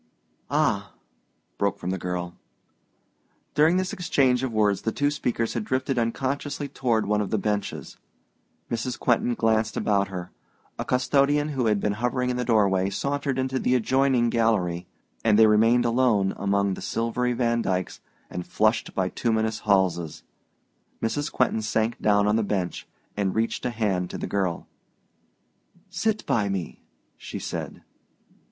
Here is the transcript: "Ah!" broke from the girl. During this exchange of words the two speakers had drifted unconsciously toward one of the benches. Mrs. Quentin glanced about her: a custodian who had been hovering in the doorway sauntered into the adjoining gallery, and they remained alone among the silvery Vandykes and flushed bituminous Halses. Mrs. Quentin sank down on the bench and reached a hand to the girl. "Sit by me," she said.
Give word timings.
"Ah!" 0.49 0.93
broke 1.59 1.77
from 1.77 1.91
the 1.91 1.97
girl. 1.99 2.33
During 3.53 3.77
this 3.77 3.93
exchange 3.93 4.41
of 4.41 4.51
words 4.51 4.81
the 4.81 4.91
two 4.91 5.11
speakers 5.11 5.53
had 5.53 5.63
drifted 5.63 5.99
unconsciously 5.99 6.67
toward 6.67 7.05
one 7.05 7.21
of 7.21 7.29
the 7.29 7.37
benches. 7.37 7.97
Mrs. 8.71 8.97
Quentin 8.97 9.35
glanced 9.35 9.77
about 9.77 10.07
her: 10.07 10.31
a 10.79 10.85
custodian 10.85 11.49
who 11.49 11.67
had 11.67 11.79
been 11.79 11.93
hovering 11.93 12.31
in 12.31 12.35
the 12.37 12.43
doorway 12.43 12.89
sauntered 12.89 13.37
into 13.37 13.59
the 13.59 13.75
adjoining 13.75 14.31
gallery, 14.31 14.87
and 15.23 15.37
they 15.37 15.45
remained 15.45 15.85
alone 15.85 16.33
among 16.35 16.73
the 16.73 16.81
silvery 16.81 17.33
Vandykes 17.35 17.99
and 18.27 18.47
flushed 18.47 18.95
bituminous 18.95 19.59
Halses. 19.65 20.23
Mrs. 20.99 21.31
Quentin 21.31 21.61
sank 21.61 21.99
down 22.01 22.25
on 22.27 22.37
the 22.37 22.41
bench 22.43 22.87
and 23.15 23.35
reached 23.35 23.67
a 23.67 23.69
hand 23.69 24.09
to 24.09 24.17
the 24.17 24.25
girl. 24.25 24.67
"Sit 25.91 26.25
by 26.25 26.49
me," 26.49 26.81
she 27.17 27.37
said. 27.37 27.83